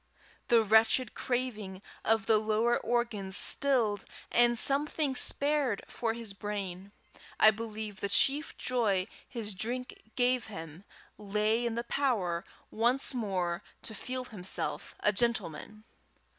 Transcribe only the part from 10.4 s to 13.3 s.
him lay in the power once